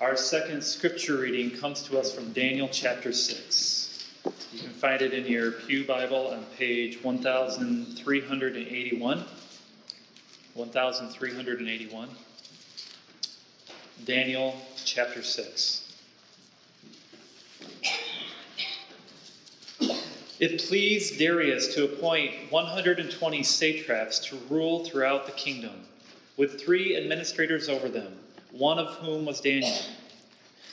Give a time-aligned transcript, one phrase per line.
[0.00, 4.08] Our second scripture reading comes to us from Daniel chapter 6.
[4.50, 9.24] You can find it in your Pew Bible on page 1381.
[10.54, 12.08] 1381.
[14.06, 14.56] Daniel
[14.86, 15.92] chapter 6.
[20.38, 25.84] It pleased Darius to appoint 120 satraps to rule throughout the kingdom,
[26.38, 28.16] with three administrators over them,
[28.52, 29.78] one of whom was Daniel.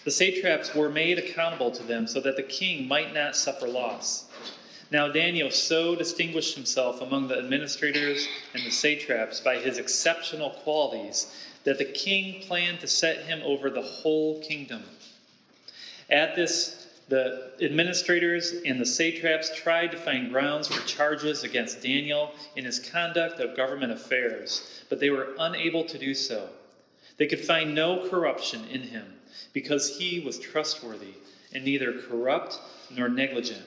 [0.04, 4.26] The satraps were made accountable to them so that the king might not suffer loss.
[4.90, 11.28] Now Daniel so distinguished himself among the administrators and the satraps by his exceptional qualities
[11.66, 14.84] that the king planned to set him over the whole kingdom.
[16.10, 22.32] At this the administrators and the satraps tried to find grounds for charges against Daniel
[22.58, 26.50] in his conduct of government affairs, but they were unable to do so.
[27.18, 29.06] They could find no corruption in him
[29.54, 31.16] because he was trustworthy
[31.52, 32.60] and neither corrupt
[32.92, 33.66] nor negligent.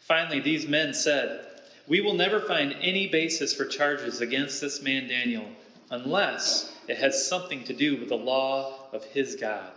[0.00, 1.46] Finally, these men said,
[1.86, 5.50] We will never find any basis for charges against this man Daniel
[5.90, 9.70] unless it has something to do with the law of his God.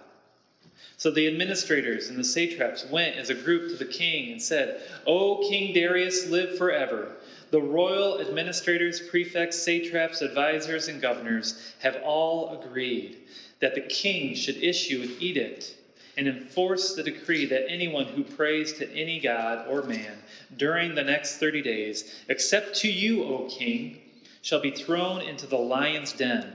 [0.97, 4.81] So the administrators and the satraps went as a group to the king and said,
[5.05, 7.17] O King Darius, live forever.
[7.51, 13.17] The royal administrators, prefects, satraps, advisors, and governors have all agreed
[13.59, 15.75] that the king should issue an edict
[16.17, 20.17] and enforce the decree that anyone who prays to any god or man
[20.57, 24.01] during the next 30 days, except to you, O king,
[24.41, 26.54] shall be thrown into the lion's den.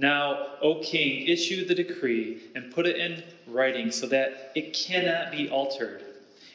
[0.00, 5.30] Now, O king, issue the decree and put it in writing so that it cannot
[5.30, 6.02] be altered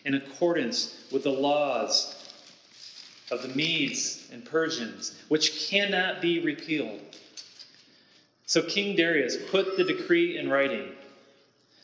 [0.04, 2.16] in accordance with the laws
[3.30, 7.00] of the Medes and Persians, which cannot be repealed.
[8.48, 10.94] So King Darius put the decree in writing.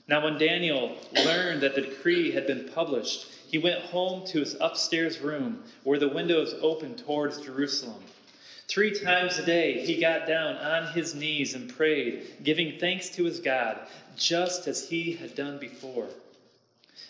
[0.07, 4.55] Now, when Daniel learned that the decree had been published, he went home to his
[4.59, 8.03] upstairs room where the windows opened towards Jerusalem.
[8.71, 13.25] Three times a day he got down on his knees and prayed, giving thanks to
[13.25, 13.77] his God,
[14.15, 16.07] just as he had done before.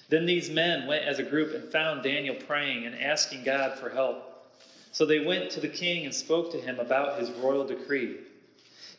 [0.09, 3.91] Then these men went as a group and found Daniel praying and asking God for
[3.91, 4.49] help.
[4.91, 8.17] So they went to the king and spoke to him about his royal decree.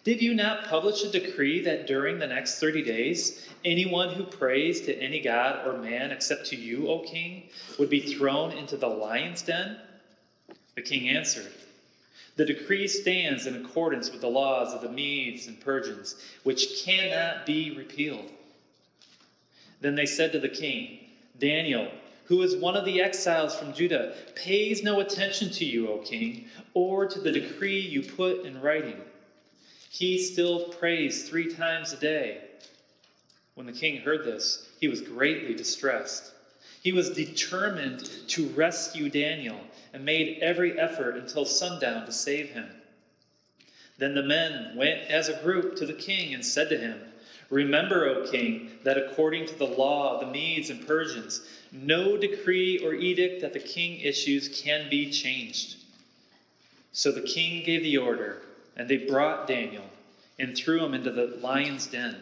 [0.04, 4.82] Did you not publish a decree that during the next 30 days, anyone who prays
[4.82, 7.42] to any god or man except to you, O king,
[7.80, 9.78] would be thrown into the lion's den?
[10.76, 11.52] The king answered,
[12.36, 17.44] the decree stands in accordance with the laws of the Medes and Persians, which cannot
[17.44, 18.30] be repealed.
[19.80, 21.00] Then they said to the king,
[21.38, 21.90] Daniel,
[22.24, 26.46] who is one of the exiles from Judah, pays no attention to you, O king,
[26.72, 28.96] or to the decree you put in writing.
[29.90, 32.38] He still prays three times a day.
[33.54, 36.32] When the king heard this, he was greatly distressed.
[36.82, 42.68] He was determined to rescue Daniel and made every effort until sundown to save him.
[43.98, 47.00] Then the men went as a group to the king and said to him,
[47.50, 52.78] Remember, O king, that according to the law of the Medes and Persians, no decree
[52.78, 55.76] or edict that the king issues can be changed.
[56.90, 58.42] So the king gave the order,
[58.76, 59.88] and they brought Daniel
[60.38, 62.16] and threw him into the lion's den.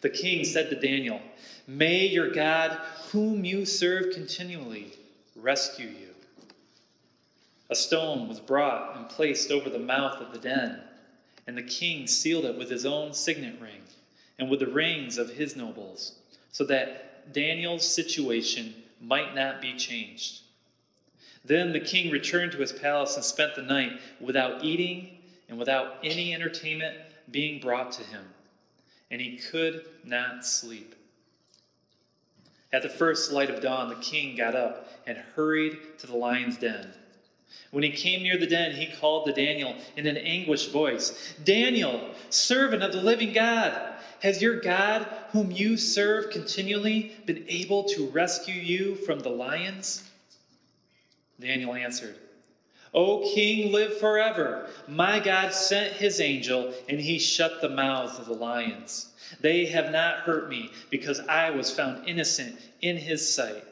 [0.00, 1.20] The king said to Daniel,
[1.66, 2.72] May your God,
[3.10, 4.92] whom you serve continually,
[5.36, 6.14] rescue you.
[7.70, 10.80] A stone was brought and placed over the mouth of the den,
[11.46, 13.82] and the king sealed it with his own signet ring
[14.38, 16.12] and with the rings of his nobles,
[16.50, 20.40] so that Daniel's situation might not be changed.
[21.44, 25.18] Then the king returned to his palace and spent the night without eating
[25.48, 26.96] and without any entertainment
[27.30, 28.24] being brought to him,
[29.10, 30.94] and he could not sleep.
[32.72, 36.58] At the first light of dawn, the king got up and hurried to the lion's
[36.58, 36.86] den.
[37.70, 42.10] When he came near the den, he called to Daniel in an anguished voice Daniel,
[42.30, 48.06] servant of the living God, has your God, whom you serve continually, been able to
[48.06, 50.02] rescue you from the lions?
[51.40, 52.16] Daniel answered,
[52.94, 54.70] O king, live forever.
[54.86, 59.08] My God sent his angel, and he shut the mouths of the lions.
[59.40, 63.64] They have not hurt me, because I was found innocent in his sight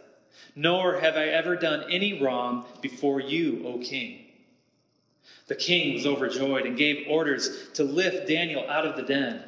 [0.57, 4.25] nor have I ever done any wrong before you, O king.
[5.49, 9.43] The king was overjoyed and gave orders to lift Daniel out of the den.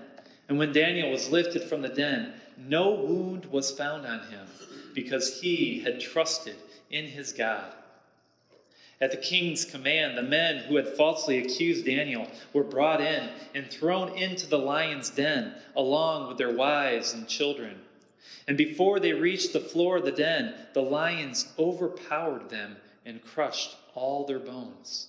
[0.48, 4.46] And when Daniel was lifted from the den, no wound was found on him,
[4.94, 6.56] because he had trusted
[6.90, 7.72] in his God.
[9.00, 13.70] At the king's command, the men who had falsely accused Daniel were brought in and
[13.70, 17.80] thrown into the lion's den, along with their wives and children.
[18.48, 23.76] And before they reached the floor of the den, the lions overpowered them and crushed
[23.94, 25.08] all their bones.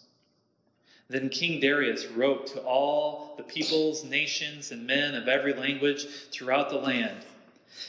[1.08, 6.70] Then King Darius wrote to all the peoples, nations, and men of every language throughout
[6.70, 7.26] the land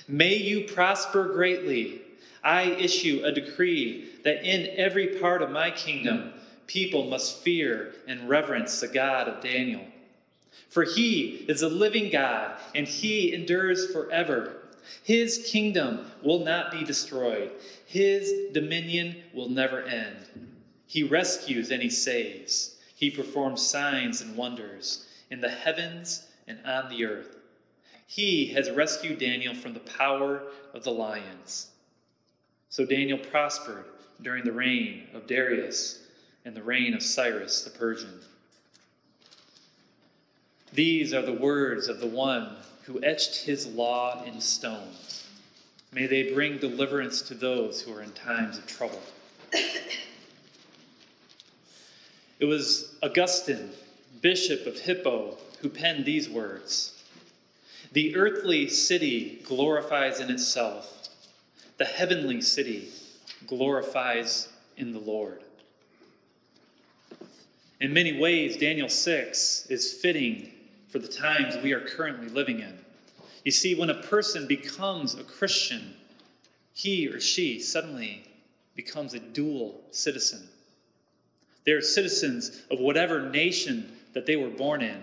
[0.07, 2.03] May you prosper greatly.
[2.43, 6.33] I issue a decree that in every part of my kingdom,
[6.67, 9.85] people must fear and reverence the God of Daniel.
[10.69, 14.69] For he is a living God, and he endures forever.
[15.03, 17.51] His kingdom will not be destroyed,
[17.87, 20.27] his dominion will never end.
[20.87, 22.77] He rescues and he saves.
[22.95, 27.37] He performs signs and wonders in the heavens and on the earth.
[28.07, 30.43] He has rescued Daniel from the power
[30.75, 31.69] of the lions.
[32.71, 33.85] So Daniel prospered
[34.23, 35.99] during the reign of Darius
[36.45, 38.21] and the reign of Cyrus the Persian.
[40.73, 44.89] These are the words of the one who etched his law in stone.
[45.93, 49.03] May they bring deliverance to those who are in times of trouble.
[52.39, 53.71] It was Augustine,
[54.23, 57.03] Bishop of Hippo, who penned these words
[57.93, 61.00] The earthly city glorifies in itself,
[61.81, 62.91] the heavenly city
[63.47, 65.41] glorifies in the Lord.
[67.81, 70.53] In many ways, Daniel 6 is fitting
[70.91, 72.79] for the times we are currently living in.
[73.47, 75.95] You see, when a person becomes a Christian,
[76.75, 78.25] he or she suddenly
[78.77, 80.47] becomes a dual citizen.
[81.65, 85.03] They're citizens of whatever nation that they were born in,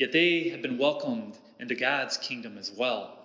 [0.00, 3.21] yet they have been welcomed into God's kingdom as well.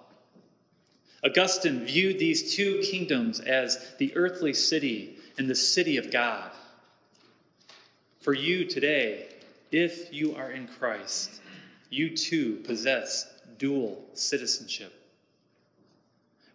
[1.24, 6.52] Augustine viewed these two kingdoms as the earthly city and the city of God.
[8.22, 9.28] For you today,
[9.72, 11.42] if you are in Christ,
[11.90, 13.26] you too possess
[13.58, 14.94] dual citizenship.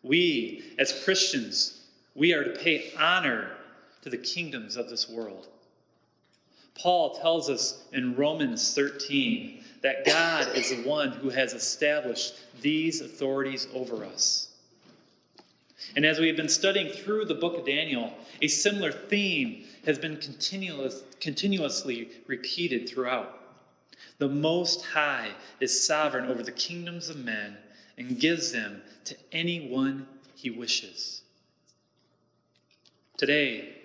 [0.03, 1.81] We, as Christians,
[2.15, 3.50] we are to pay honor
[4.03, 5.49] to the kingdoms of this world.
[6.75, 13.00] Paul tells us in Romans 13 that God is the one who has established these
[13.00, 14.51] authorities over us.
[15.96, 19.99] And as we have been studying through the book of Daniel, a similar theme has
[19.99, 23.38] been continuous, continuously repeated throughout.
[24.19, 25.31] The Most High
[25.61, 27.56] is sovereign over the kingdoms of men
[27.99, 31.23] and gives them to anyone he wishes.
[33.17, 33.76] Today,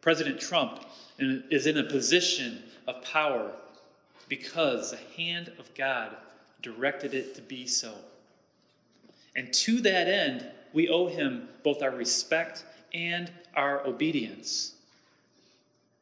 [0.00, 0.84] President Trump
[1.18, 3.50] is in a position of power
[4.28, 6.16] because the hand of God
[6.62, 7.94] directed it to be so.
[9.34, 14.74] And to that end, we owe him both our respect and our obedience.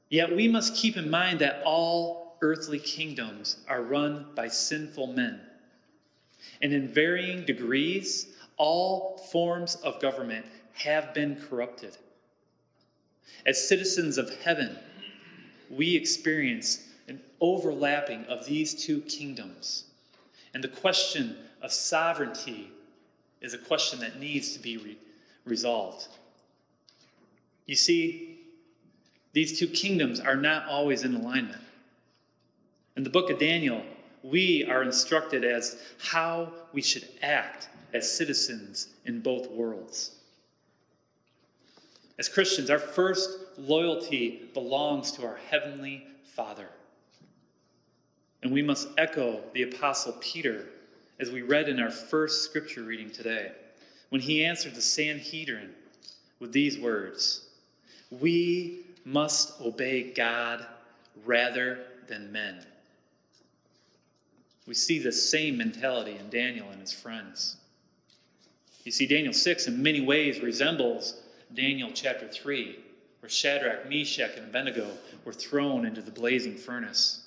[0.09, 5.38] Yet we must keep in mind that all earthly kingdoms are run by sinful men.
[6.61, 11.97] And in varying degrees, all forms of government have been corrupted.
[13.47, 14.77] As citizens of heaven,
[15.70, 19.85] we experience an overlapping of these two kingdoms.
[20.53, 22.73] And the question of sovereignty
[23.44, 24.99] is a question that needs to be re-
[25.44, 26.08] resolved.
[27.67, 28.41] You see,
[29.35, 31.61] these two kingdoms are not always in alignment.
[32.96, 33.82] In the book of Daniel,
[34.23, 40.13] we are instructed as how we should act as citizens in both worlds.
[42.19, 46.69] As Christians, our first loyalty belongs to our Heavenly Father.
[48.43, 50.67] And we must echo the Apostle Peter
[51.19, 53.53] as we read in our first scripture reading today,
[54.09, 55.75] when he answered the Sanhedrin
[56.41, 57.47] with these words
[58.11, 60.67] We must obey God
[61.25, 62.65] rather than men.
[64.67, 67.56] We see the same mentality in Daniel and his friends.
[68.85, 71.21] You see, Daniel 6 in many ways resembles
[71.55, 72.79] Daniel chapter 3,
[73.21, 74.91] where Shadrach, Meshach, and Abednego
[75.25, 77.24] were thrown into the blazing furnace.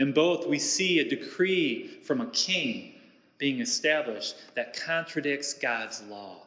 [0.00, 2.94] In both, we see a decree from a king
[3.36, 6.38] being established that contradicts God's law.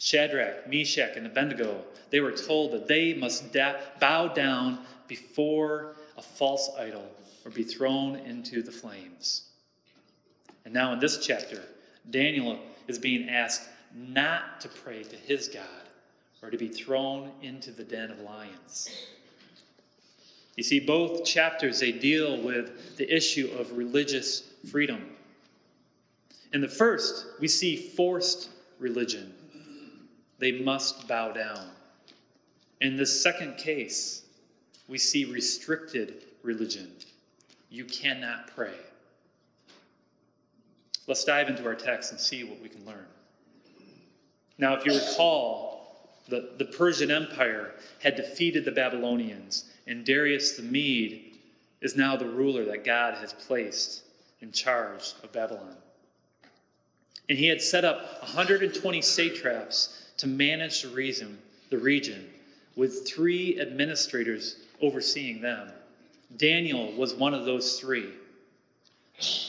[0.00, 6.22] Shadrach, Meshach, and Abednego, they were told that they must da- bow down before a
[6.22, 7.08] false idol
[7.44, 9.44] or be thrown into the flames.
[10.64, 11.62] And now in this chapter,
[12.10, 12.58] Daniel
[12.88, 15.64] is being asked not to pray to his God
[16.42, 18.88] or to be thrown into the den of lions.
[20.58, 25.08] You see, both chapters, they deal with the issue of religious freedom.
[26.52, 28.50] In the first, we see forced
[28.80, 29.32] religion.
[30.40, 31.64] They must bow down.
[32.80, 34.24] In the second case,
[34.88, 36.90] we see restricted religion.
[37.70, 38.74] You cannot pray.
[41.06, 43.06] Let's dive into our text and see what we can learn.
[44.58, 45.78] Now, if you recall,
[46.28, 51.38] the, the Persian Empire had defeated the Babylonians, and Darius the Mede
[51.80, 54.02] is now the ruler that God has placed
[54.40, 55.74] in charge of Babylon.
[57.28, 61.38] And he had set up 120 satraps to manage the region,
[61.70, 62.28] the region
[62.76, 65.68] with three administrators overseeing them.
[66.36, 68.10] Daniel was one of those three.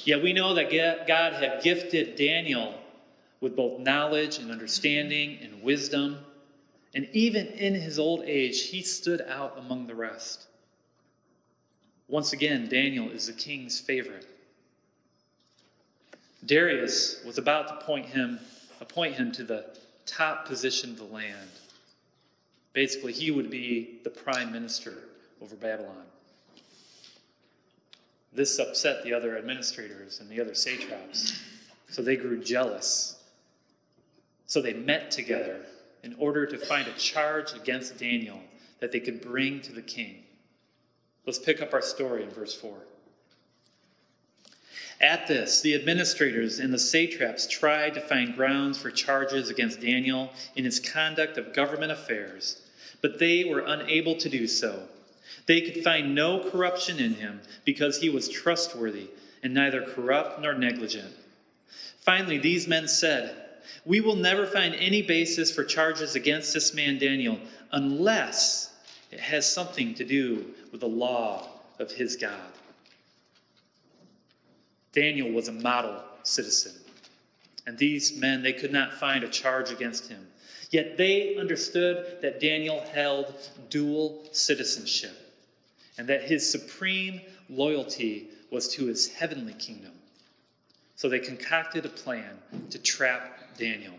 [0.03, 0.71] Yet we know that
[1.07, 2.73] God had gifted Daniel
[3.39, 6.17] with both knowledge and understanding and wisdom.
[6.95, 10.47] And even in his old age, he stood out among the rest.
[12.07, 14.25] Once again, Daniel is the king's favorite.
[16.45, 18.39] Darius was about to point him,
[18.81, 19.65] appoint him to the
[20.05, 21.49] top position of the land.
[22.73, 24.93] Basically, he would be the prime minister
[25.41, 26.05] over Babylon.
[28.33, 31.39] This upset the other administrators and the other satraps,
[31.89, 33.17] so they grew jealous.
[34.47, 35.65] So they met together
[36.03, 38.41] in order to find a charge against Daniel
[38.79, 40.23] that they could bring to the king.
[41.25, 42.77] Let's pick up our story in verse 4.
[45.01, 50.31] At this, the administrators and the satraps tried to find grounds for charges against Daniel
[50.55, 52.61] in his conduct of government affairs,
[53.01, 54.87] but they were unable to do so.
[55.45, 59.07] They could find no corruption in him because he was trustworthy
[59.41, 61.13] and neither corrupt nor negligent.
[62.01, 63.38] Finally, these men said,
[63.85, 67.39] We will never find any basis for charges against this man Daniel
[67.71, 68.73] unless
[69.11, 71.47] it has something to do with the law
[71.79, 72.51] of his God.
[74.91, 76.73] Daniel was a model citizen.
[77.65, 80.27] And these men, they could not find a charge against him.
[80.71, 83.33] Yet they understood that Daniel held
[83.69, 85.15] dual citizenship
[85.97, 89.91] and that his supreme loyalty was to his heavenly kingdom.
[90.99, 92.37] So they concocted a plan
[92.71, 93.93] to trap Daniel.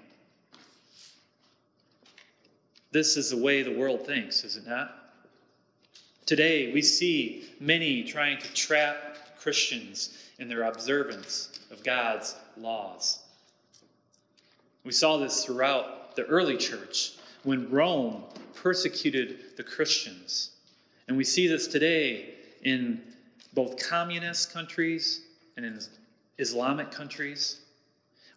[2.93, 5.15] This is the way the world thinks, is it not?
[6.27, 13.21] Today, we see many trying to trap Christians in their observance of God's laws.
[14.85, 17.13] We saw this throughout the early church
[17.45, 20.51] when Rome persecuted the Christians.
[21.09, 23.01] And we see this today in
[23.55, 25.23] both communist countries
[25.57, 25.81] and in
[26.41, 27.61] Islamic countries,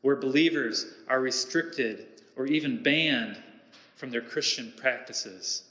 [0.01, 2.05] where believers are restricted
[2.35, 3.37] or even banned
[3.95, 5.63] from their Christian practices.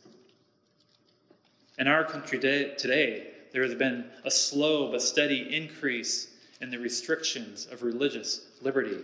[1.79, 6.29] In our country today, there has been a slow but steady increase
[6.61, 8.99] in the restrictions of religious liberty.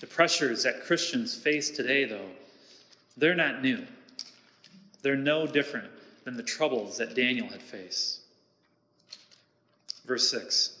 [0.00, 2.30] The pressures that Christians face today, though,
[3.16, 3.84] they're not new.
[5.02, 5.90] They're no different
[6.24, 8.20] than the troubles that Daniel had faced.
[10.06, 10.77] Verse 6.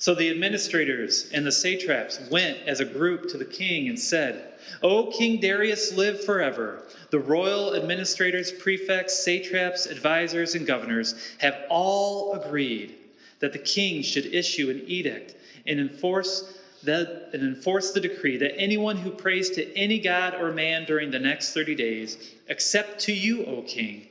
[0.00, 4.54] So the administrators and the satraps went as a group to the king and said,
[4.82, 6.84] O King Darius, live forever.
[7.10, 12.94] The royal administrators, prefects, satraps, advisors, and governors have all agreed
[13.40, 15.34] that the king should issue an edict
[15.66, 20.50] and enforce that, and enforce the decree that anyone who prays to any god or
[20.50, 22.16] man during the next 30 days,
[22.48, 24.06] except to you, O king,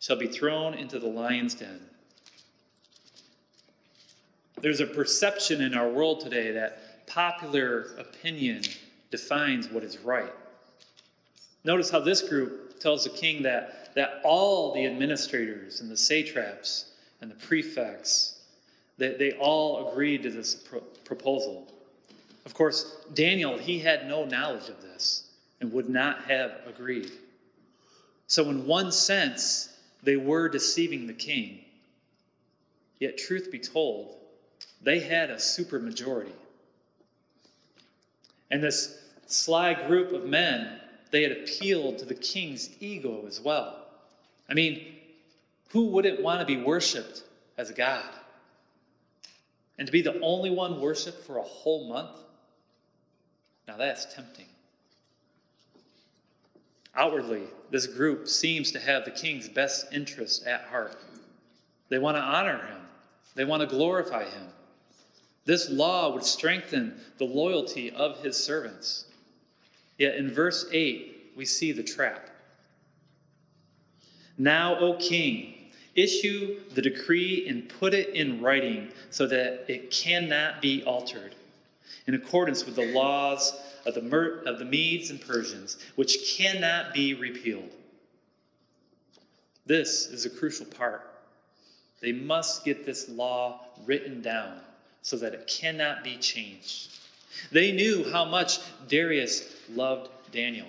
[0.00, 1.80] shall be thrown into the lion's den.
[4.66, 8.62] There's a perception in our world today that popular opinion
[9.12, 10.32] defines what is right.
[11.62, 16.86] Notice how this group tells the king that, that all the administrators and the satraps
[17.20, 18.40] and the prefects,
[18.98, 21.72] that they, all agreed to this pro- proposal.
[22.44, 25.28] Of course, Daniel, he had no knowledge of this
[25.60, 27.12] and would not have agreed.
[28.26, 31.60] So, in one sense, they were deceiving the king.
[32.98, 34.16] Yet, truth be told,
[34.82, 36.32] they had a supermajority.
[38.50, 40.80] And this sly group of men,
[41.10, 43.86] they had appealed to the king's ego as well.
[44.48, 44.94] I mean,
[45.70, 47.24] who wouldn't want to be worshiped
[47.58, 48.08] as a god?
[49.78, 52.16] And to be the only one worshiped for a whole month?
[53.66, 54.46] Now that's tempting.
[56.94, 60.96] Outwardly, this group seems to have the king's best interest at heart.
[61.88, 62.80] They want to honor him,
[63.34, 64.46] they want to glorify him.
[65.46, 69.04] This law would strengthen the loyalty of his servants.
[69.96, 72.28] Yet in verse 8, we see the trap.
[74.36, 80.60] Now, O king, issue the decree and put it in writing so that it cannot
[80.60, 81.34] be altered.
[82.08, 86.92] in accordance with the laws of the, Mer- of the Medes and Persians, which cannot
[86.92, 87.70] be repealed.
[89.64, 91.08] This is a crucial part.
[92.00, 94.60] They must get this law written down
[95.06, 96.88] so that it cannot be changed.
[97.52, 98.58] They knew how much
[98.88, 100.66] Darius loved Daniel.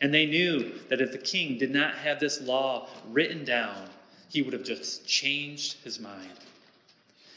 [0.00, 3.90] And they knew that if the king did not have this law written down,
[4.30, 6.32] he would have just changed his mind.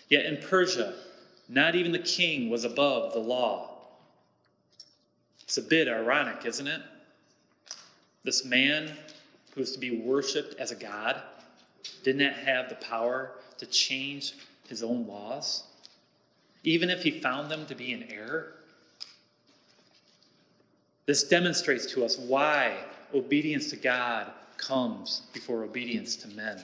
[0.08, 0.94] Yet in Persia,
[1.50, 3.72] not even the king was above the law.
[5.44, 6.82] It's a bit ironic, isn't it?
[8.24, 8.94] This man
[9.54, 11.22] who is to be worshiped as a god
[12.04, 14.36] did not have the power to change
[14.70, 15.64] his own laws,
[16.64, 18.54] even if he found them to be in error.
[21.06, 22.78] This demonstrates to us why
[23.14, 26.62] obedience to God comes before obedience to men.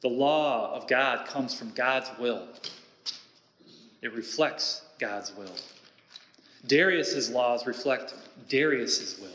[0.00, 2.46] The law of God comes from God's will.
[4.02, 5.54] It reflects God's will.
[6.66, 8.14] Darius's laws reflect
[8.48, 9.30] Darius's will.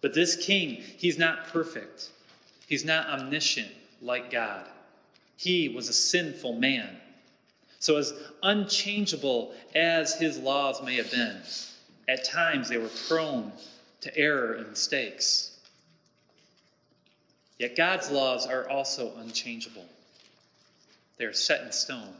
[0.00, 2.10] But this king, he's not perfect.
[2.66, 4.66] He's not omniscient like God.
[5.36, 6.96] He was a sinful man.
[7.80, 11.40] So, as unchangeable as his laws may have been,
[12.08, 13.52] at times they were prone
[14.00, 15.58] to error and mistakes.
[17.58, 19.86] Yet God's laws are also unchangeable.
[21.18, 22.14] They are set in stone.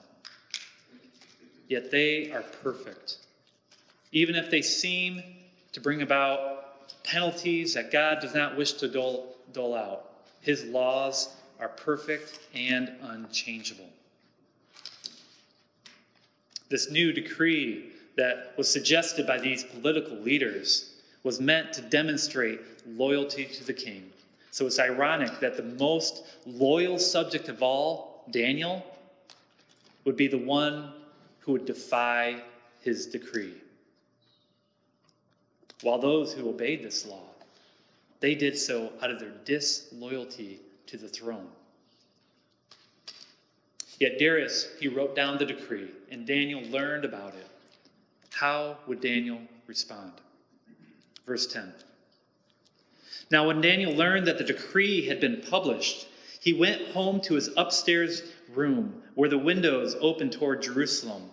[1.68, 3.18] Yet they are perfect.
[4.12, 5.22] Even if they seem
[5.72, 10.10] to bring about penalties that God does not wish to dole, dole out,
[10.40, 11.28] His laws
[11.60, 13.88] are perfect and unchangeable.
[16.68, 23.44] This new decree that was suggested by these political leaders was meant to demonstrate loyalty
[23.44, 24.10] to the king.
[24.50, 28.84] So it's ironic that the most loyal subject of all, Daniel,
[30.04, 30.92] would be the one
[31.40, 32.42] who would defy
[32.80, 33.54] his decree.
[35.82, 37.22] While those who obeyed this law,
[38.20, 41.48] they did so out of their disloyalty to the throne.
[43.98, 47.46] Yet Darius, he wrote down the decree, and Daniel learned about it.
[48.30, 50.12] How would Daniel respond?
[51.26, 51.72] Verse 10.
[53.30, 56.06] Now, when Daniel learned that the decree had been published,
[56.40, 58.22] he went home to his upstairs
[58.54, 61.30] room where the windows opened toward Jerusalem.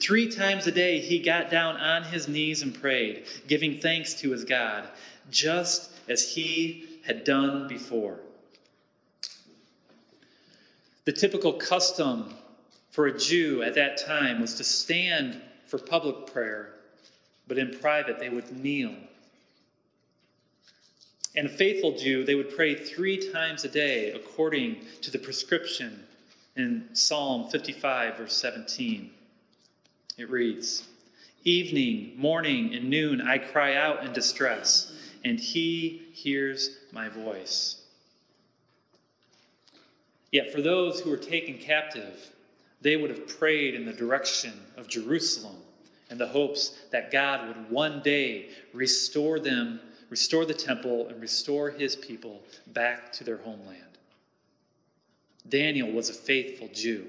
[0.00, 4.30] Three times a day he got down on his knees and prayed, giving thanks to
[4.30, 4.88] his God,
[5.30, 8.20] just as he had done before.
[11.04, 12.34] The typical custom
[12.90, 16.74] for a Jew at that time was to stand for public prayer,
[17.48, 18.94] but in private they would kneel.
[21.34, 26.04] And a faithful Jew, they would pray three times a day according to the prescription
[26.56, 29.10] in Psalm 55, verse 17.
[30.18, 30.86] It reads
[31.44, 34.92] Evening, morning, and noon I cry out in distress,
[35.24, 37.81] and he hears my voice.
[40.32, 42.30] Yet for those who were taken captive,
[42.80, 45.56] they would have prayed in the direction of Jerusalem
[46.10, 49.78] in the hopes that God would one day restore them,
[50.10, 53.78] restore the temple, and restore his people back to their homeland.
[55.48, 57.06] Daniel was a faithful Jew.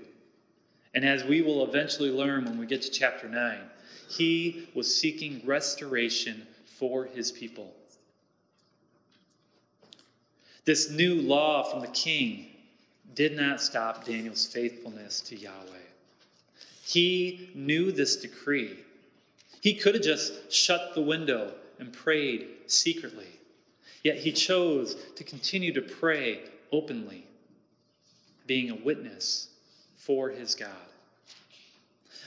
[0.93, 3.57] And as we will eventually learn when we get to chapter 9,
[4.09, 7.73] he was seeking restoration for his people.
[10.65, 12.52] This new law from the king
[13.15, 15.77] did not stop Daniel's faithfulness to Yahweh.
[16.85, 18.77] He knew this decree.
[19.61, 23.27] He could have just shut the window and prayed secretly.
[24.03, 27.23] Yet he chose to continue to pray openly,
[28.45, 29.47] being a witness
[29.95, 30.69] for his God.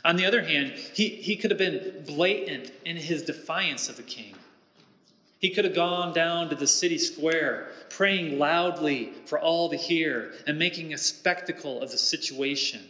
[0.04, 4.02] On the other hand, he, he could have been blatant in his defiance of the
[4.02, 4.34] king.
[5.38, 10.32] He could have gone down to the city square, praying loudly for all to hear
[10.46, 12.82] and making a spectacle of the situation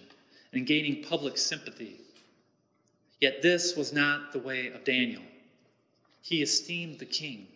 [0.52, 1.96] and gaining public sympathy.
[3.20, 5.22] Yet this was not the way of Daniel.
[6.22, 7.46] He esteemed the king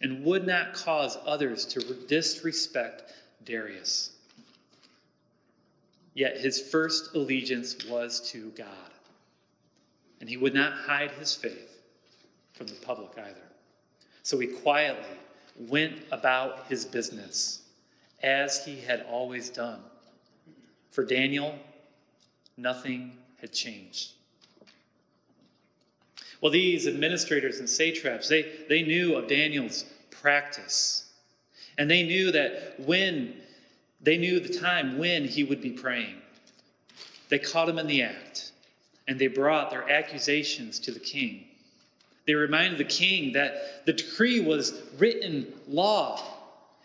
[0.00, 3.12] and would not cause others to disrespect
[3.44, 4.10] Darius.
[6.14, 8.90] Yet his first allegiance was to God,
[10.20, 11.80] and he would not hide his faith
[12.54, 13.47] from the public either.
[14.28, 15.16] So he quietly
[15.56, 17.62] went about his business
[18.22, 19.80] as he had always done.
[20.90, 21.58] For Daniel,
[22.58, 24.10] nothing had changed.
[26.42, 31.10] Well, these administrators and satraps, they, they knew of Daniel's practice.
[31.78, 33.32] And they knew that when,
[34.02, 36.20] they knew the time when he would be praying.
[37.30, 38.52] They caught him in the act.
[39.08, 41.47] and they brought their accusations to the king.
[42.28, 46.22] They reminded the king that the decree was written law,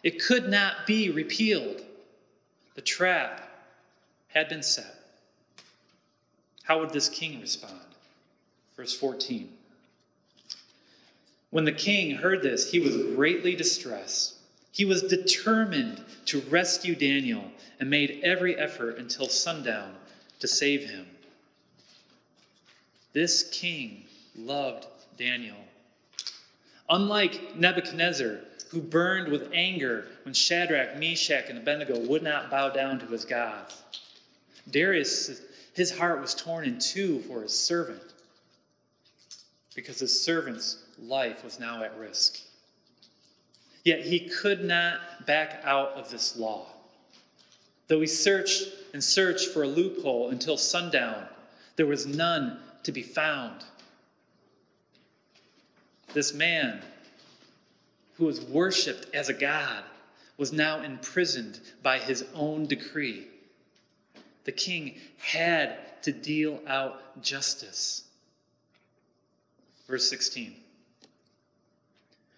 [0.01, 1.83] it could not be repealed.
[2.75, 3.51] The trap
[4.29, 4.95] had been set.
[6.63, 7.81] How would this king respond?
[8.77, 9.49] Verse 14.
[11.49, 14.35] When the king heard this, he was greatly distressed.
[14.71, 17.51] He was determined to rescue Daniel
[17.81, 19.93] and made every effort until sundown
[20.39, 21.05] to save him.
[23.11, 24.05] This king
[24.37, 25.57] loved Daniel.
[26.89, 32.99] Unlike Nebuchadnezzar, who burned with anger when Shadrach, Meshach, and Abednego would not bow down
[32.99, 33.81] to his gods,
[34.69, 35.41] Darius,
[35.73, 38.01] his heart was torn in two for his servant
[39.75, 42.39] because his servant's life was now at risk.
[43.83, 46.67] Yet he could not back out of this law.
[47.87, 51.27] Though he searched and searched for a loophole until sundown,
[51.75, 53.63] there was none to be found.
[56.13, 56.81] This man,
[58.15, 59.83] who was worshiped as a god,
[60.37, 63.27] was now imprisoned by his own decree.
[64.45, 68.03] The king had to deal out justice.
[69.87, 70.53] Verse 16.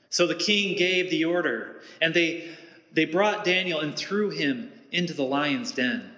[0.10, 2.50] So the king gave the order, and they,
[2.94, 6.10] they brought Daniel and threw him into the lion's den.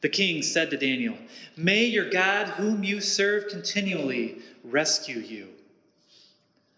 [0.00, 1.16] The king said to Daniel,
[1.56, 5.53] May your God, whom you serve continually, rescue you.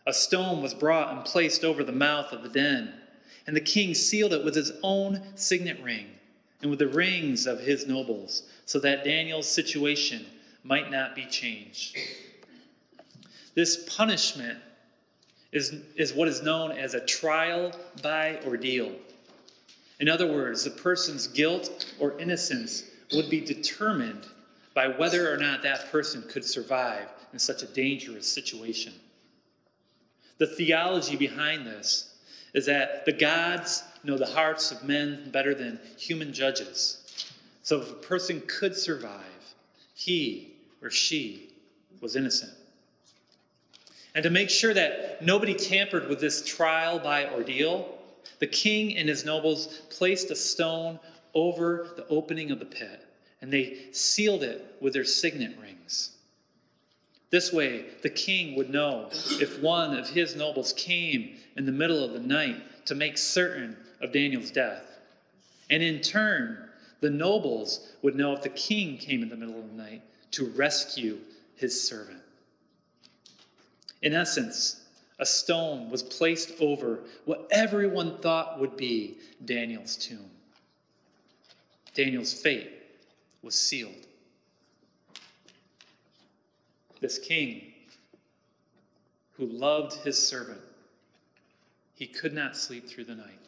[0.07, 2.93] A stone was brought and placed over the mouth of the den,
[3.47, 6.07] and the king sealed it with his own signet ring
[6.63, 10.25] and with the rings of his nobles, so that Daniel's situation
[10.63, 11.97] might not be changed.
[13.55, 14.59] This punishment
[15.53, 18.93] is, is what is known as a trial by ordeal.
[19.99, 24.27] In other words, the person's guilt or innocence would be determined
[24.75, 28.93] by whether or not that person could survive in such a dangerous situation.
[30.39, 32.15] The theology behind this
[32.53, 37.25] is that the gods know the hearts of men better than human judges.
[37.63, 39.55] So if a person could survive,
[39.95, 41.51] he or she
[42.01, 42.53] was innocent.
[44.15, 47.99] And to make sure that nobody tampered with this trial by ordeal,
[48.39, 50.99] the king and his nobles placed a stone
[51.35, 53.07] over the opening of the pit,
[53.41, 56.16] and they sealed it with their signet rings.
[57.31, 62.05] This way, the king would know if one of his nobles came in the middle
[62.05, 64.85] of the night to make certain of Daniel's death.
[65.71, 66.69] And in turn,
[67.01, 70.47] the nobles would know if the king came in the middle of the night to
[70.47, 71.19] rescue
[71.57, 72.21] his servant.
[74.03, 74.83] In essence,
[75.19, 80.31] a stone was placed over what everyone thought would be Daniel's tomb.
[81.95, 82.71] Daniel's fate
[83.43, 84.07] was sealed.
[87.01, 87.63] This king,
[89.33, 90.61] who loved his servant,
[91.95, 93.41] he could not sleep through the night.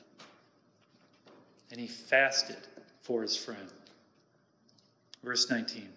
[1.71, 2.57] And he fasted
[3.03, 3.69] for his friend.
[5.23, 5.89] Verse 19.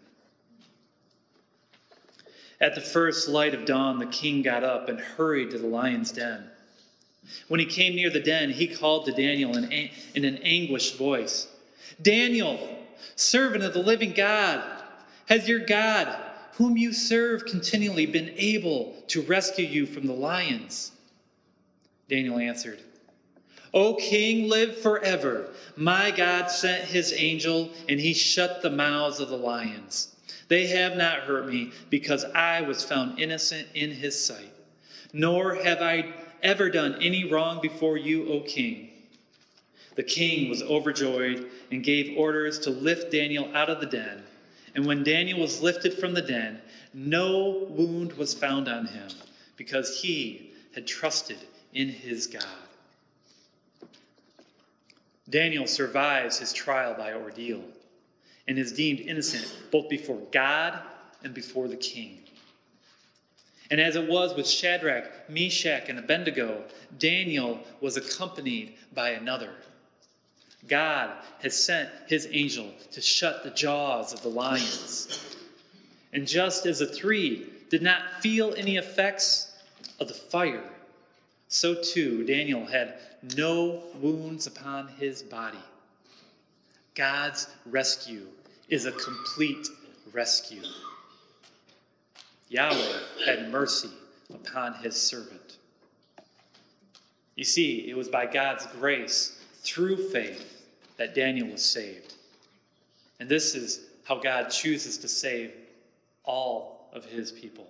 [2.60, 6.12] At the first light of dawn, the king got up and hurried to the lion's
[6.12, 6.50] den.
[7.48, 11.48] When he came near the den, he called to Daniel in, in an anguished voice
[12.02, 12.80] Daniel,
[13.16, 14.64] servant of the living God,
[15.28, 16.16] has your God,
[16.54, 20.92] whom you serve continually, been able to rescue you from the lions?
[22.10, 22.82] Daniel answered,
[23.74, 25.50] O king, live forever.
[25.78, 30.16] My God sent his angel, and he shut the mouths of the lions.
[30.50, 34.54] They have not hurt me, because I was found innocent in his sight.
[35.14, 38.90] Nor have I ever done any wrong before you, O king.
[39.96, 44.21] The king was overjoyed and gave orders to lift Daniel out of the den.
[44.76, 46.62] And when Daniel was lifted from the den,
[46.94, 49.10] no wound was found on him,
[49.58, 51.38] because he had trusted
[51.74, 52.46] in his God.
[55.30, 57.64] Daniel survives his trial by ordeal
[58.48, 60.80] and is deemed innocent both before God
[61.24, 62.18] and before the king.
[63.70, 66.66] And as it was with Shadrach, Meshach, and Abednego,
[67.00, 69.54] Daniel was accompanied by another
[70.67, 75.36] God has sent his angel to shut the jaws of the lions.
[76.13, 79.52] And just as the three did not feel any effects
[80.00, 80.63] of the fire,
[81.47, 82.95] so too Daniel had
[83.36, 85.58] no wounds upon his body.
[86.95, 88.28] God's rescue
[88.69, 89.67] is a complete
[90.13, 90.63] rescue.
[92.50, 93.89] Yahweh had mercy
[94.34, 95.58] upon his servant.
[97.36, 100.65] You see, it was by God's grace through faith
[100.97, 102.15] that Daniel was saved.
[103.19, 105.52] And this is how God chooses to save
[106.24, 107.67] all of his people.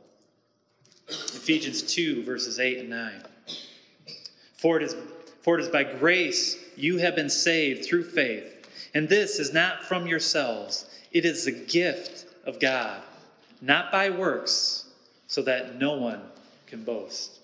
[1.07, 3.23] Ephesians 2, verses 8 and 9.
[4.57, 4.95] For it is,
[5.41, 9.83] for it is by grace you have been saved through faith, and this is not
[9.83, 13.01] from yourselves, it is the gift of God,
[13.61, 14.85] not by works,
[15.27, 16.21] so that no one
[16.67, 17.39] can boast.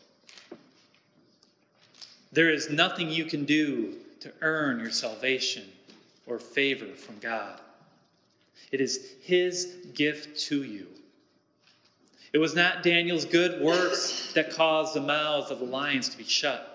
[2.31, 5.63] There is nothing you can do to earn your salvation
[6.25, 7.59] or favor from God.
[8.71, 10.87] It is His gift to you.
[12.33, 16.23] It was not Daniel's good works that caused the mouths of the lions to be
[16.23, 16.73] shut.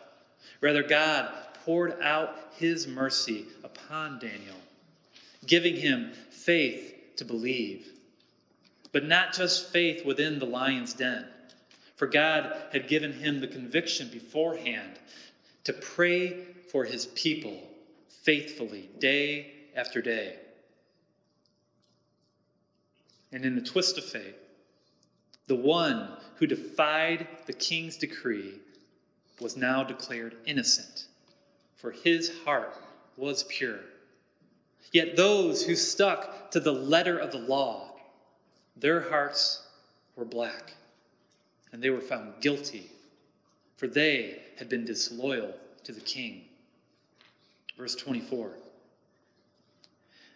[0.60, 1.30] Rather, God
[1.64, 4.56] poured out His mercy upon Daniel,
[5.46, 7.92] giving him faith to believe.
[8.92, 11.26] But not just faith within the lion's den,
[11.96, 14.98] for God had given him the conviction beforehand
[15.64, 16.38] to pray
[16.72, 17.60] for his people
[18.22, 20.36] faithfully day after day.
[23.30, 24.36] And in the twist of fate,
[25.48, 28.54] the one who defied the king's decree
[29.38, 31.06] was now declared innocent,
[31.76, 32.74] for his heart
[33.18, 33.80] was pure.
[34.92, 37.96] Yet those who stuck to the letter of the law,
[38.76, 39.62] their hearts
[40.16, 40.72] were black,
[41.70, 42.90] and they were found guilty,
[43.76, 45.52] for they had been disloyal
[45.84, 46.44] to the king.
[47.82, 48.52] Verse 24.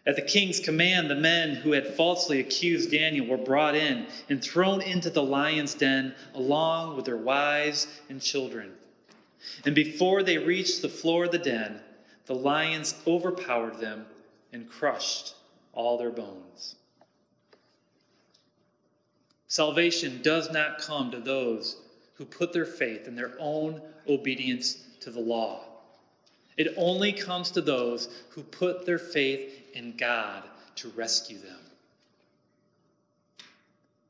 [0.04, 4.42] At the king's command, the men who had falsely accused Daniel were brought in and
[4.42, 8.72] thrown into the lion's den along with their wives and children.
[9.64, 11.78] And before they reached the floor of the den,
[12.24, 14.06] the lions overpowered them
[14.52, 15.36] and crushed
[15.72, 16.74] all their bones.
[19.46, 21.76] Salvation does not come to those
[22.14, 25.75] who put their faith in their own obedience to the law.
[26.56, 30.42] It only comes to those who put their faith in God
[30.76, 31.60] to rescue them.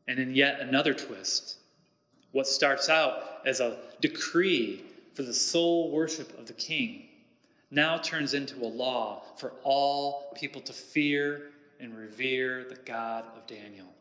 [0.08, 1.56] And in yet another twist,
[2.32, 7.08] what starts out as a decree for the sole worship of the king
[7.70, 13.46] now turns into a law for all people to fear and revere the God of
[13.46, 13.92] Daniel.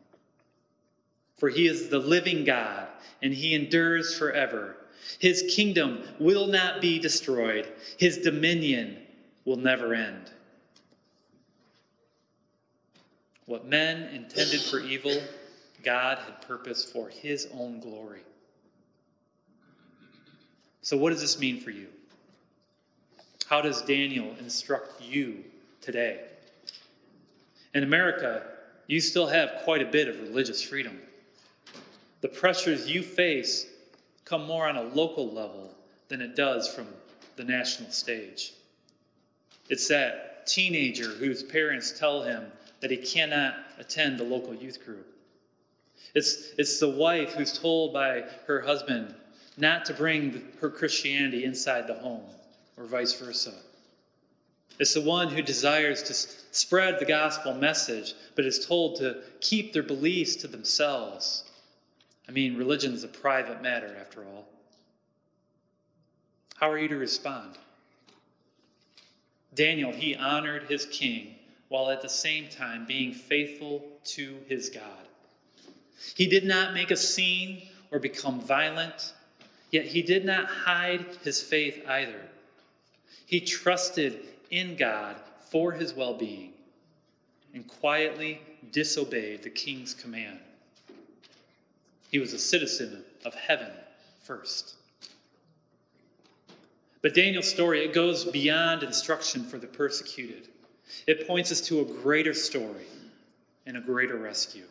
[1.38, 2.88] For he is the living God,
[3.20, 4.76] and he endures forever.
[5.18, 8.98] His kingdom will not be destroyed, his dominion
[9.44, 10.30] will never end.
[13.46, 15.16] What men intended for evil,
[15.84, 18.22] God had purposed for his own glory.
[20.82, 21.86] So, what does this mean for you?
[23.46, 25.44] How does Daniel instruct you
[25.80, 26.22] today?
[27.74, 28.42] In America,
[28.88, 30.98] you still have quite a bit of religious freedom.
[32.20, 33.66] The pressures you face
[34.26, 35.74] come more on a local level
[36.08, 36.86] than it does from
[37.36, 38.52] the national stage.
[39.70, 42.44] It's that teenager whose parents tell him
[42.80, 45.06] that he cannot attend the local youth group.
[46.14, 49.14] It's, it's the wife who's told by her husband
[49.56, 52.24] not to bring her Christianity inside the home,
[52.76, 53.54] or vice versa.
[54.78, 56.14] It's the one who desires to
[56.54, 61.45] spread the gospel message, but is told to keep their beliefs to themselves.
[62.28, 64.48] I mean, religion is a private matter, after all.
[66.56, 67.58] How are you to respond?
[69.54, 71.34] Daniel, he honored his king
[71.68, 75.06] while at the same time being faithful to his God.
[76.14, 79.12] He did not make a scene or become violent,
[79.70, 82.20] yet he did not hide his faith either.
[83.26, 85.16] He trusted in God
[85.50, 86.52] for his well being
[87.54, 88.40] and quietly
[88.72, 90.38] disobeyed the king's command.
[92.10, 93.70] He was a citizen of heaven
[94.22, 94.74] first.
[97.02, 100.48] But Daniel's story, it goes beyond instruction for the persecuted.
[101.06, 102.86] It points us to a greater story
[103.66, 104.64] and a greater rescue.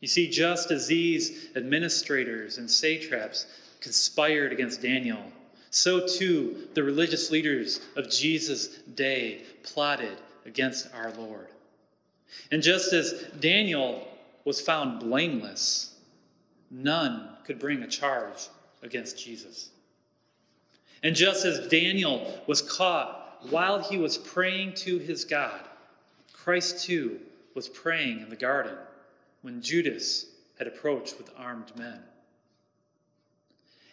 [0.00, 3.46] You see, just as these administrators and satraps
[3.80, 5.32] conspired against Daniel,
[5.70, 11.48] so too the religious leaders of Jesus' day plotted against our Lord.
[12.50, 14.06] And just as Daniel
[14.44, 15.95] was found blameless,
[16.70, 18.48] none could bring a charge
[18.82, 19.70] against Jesus.
[21.02, 25.60] And just as Daniel was caught while he was praying to his God,
[26.32, 27.20] Christ too
[27.54, 28.76] was praying in the garden
[29.42, 30.26] when Judas
[30.58, 32.00] had approached with armed men.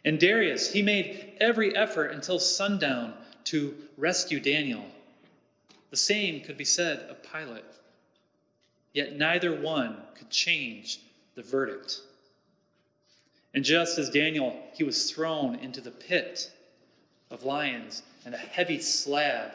[0.06, 3.14] And Darius, he made every effort until sundown
[3.46, 4.86] to rescue Daniel.
[5.92, 7.64] The same could be said of Pilate.
[8.94, 11.00] Yet neither one could change
[11.36, 12.02] the verdict.
[13.54, 16.52] And just as Daniel, he was thrown into the pit
[17.30, 19.52] of lions, and a heavy slab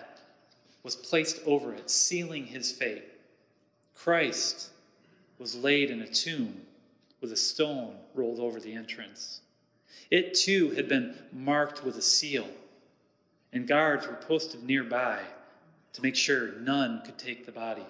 [0.82, 3.04] was placed over it, sealing his fate.
[3.94, 4.70] Christ
[5.38, 6.62] was laid in a tomb
[7.20, 9.40] with a stone rolled over the entrance.
[10.10, 12.48] It too had been marked with a seal,
[13.52, 15.20] and guards were posted nearby
[15.92, 17.86] to make sure none could take the body.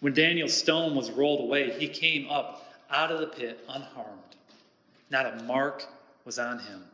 [0.00, 4.36] When Daniel's stone was rolled away, he came up out of the pit unharmed.
[5.10, 5.86] Not a mark
[6.24, 6.84] was on him.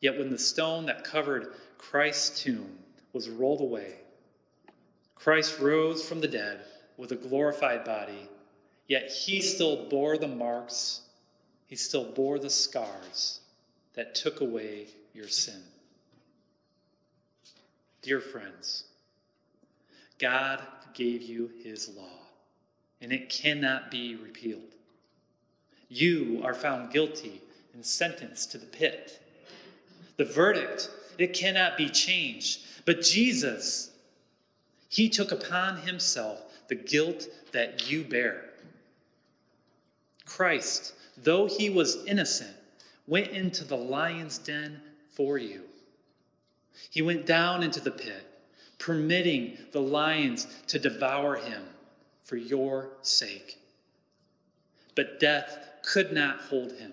[0.00, 2.78] Yet when the stone that covered Christ's tomb
[3.12, 3.94] was rolled away,
[5.14, 6.60] Christ rose from the dead
[6.96, 8.28] with a glorified body,
[8.86, 11.00] yet he still bore the marks,
[11.66, 13.40] he still bore the scars
[13.94, 15.60] that took away your sin.
[18.02, 18.84] Dear friends,
[20.18, 20.62] God
[20.94, 22.26] gave you his law,
[23.00, 24.74] and it cannot be repealed.
[25.88, 27.40] You are found guilty
[27.74, 29.20] and sentenced to the pit.
[30.16, 32.60] The verdict, it cannot be changed.
[32.84, 33.90] But Jesus,
[34.88, 38.50] he took upon himself the guilt that you bear.
[40.26, 42.54] Christ, though he was innocent,
[43.06, 45.62] went into the lion's den for you.
[46.90, 48.24] He went down into the pit,
[48.78, 51.62] permitting the lions to devour him
[52.24, 53.58] for your sake.
[54.94, 56.92] But death could not hold him.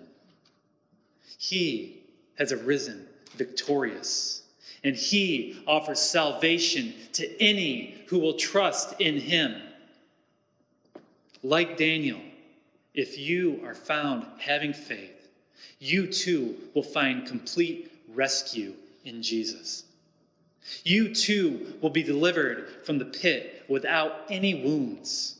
[1.38, 2.02] He
[2.38, 4.42] has arisen victorious,
[4.84, 9.60] and he offers salvation to any who will trust in him.
[11.42, 12.20] Like Daniel,
[12.94, 15.28] if you are found having faith,
[15.78, 19.84] you too will find complete rescue in Jesus.
[20.84, 25.35] You too will be delivered from the pit without any wounds.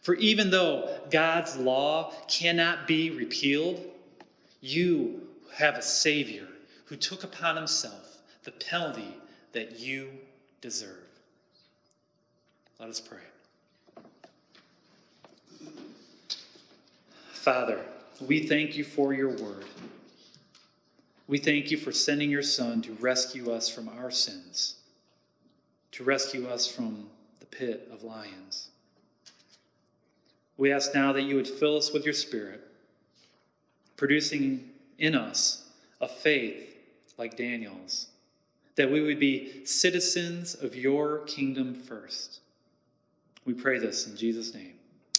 [0.00, 3.84] For even though God's law cannot be repealed,
[4.60, 6.46] you have a Savior
[6.86, 9.16] who took upon himself the penalty
[9.52, 10.10] that you
[10.60, 10.96] deserve.
[12.78, 13.18] Let us pray.
[17.32, 17.80] Father,
[18.20, 19.64] we thank you for your word.
[21.26, 24.76] We thank you for sending your Son to rescue us from our sins,
[25.92, 27.08] to rescue us from
[27.38, 28.68] the pit of lions.
[30.60, 32.60] We ask now that you would fill us with your Spirit,
[33.96, 34.68] producing
[34.98, 35.70] in us
[36.02, 36.76] a faith
[37.16, 38.08] like Daniel's,
[38.74, 42.40] that we would be citizens of your kingdom first.
[43.46, 44.74] We pray this in Jesus' name.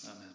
[0.05, 0.29] Amen.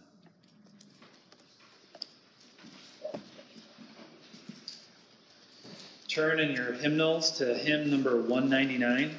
[6.08, 9.16] Turn in your hymnals to hymn number 199.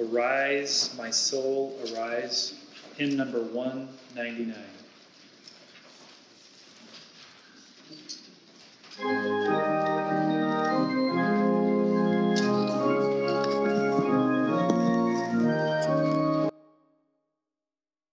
[0.00, 2.54] Arise, my soul, arise.
[2.96, 4.56] Hymn number 199.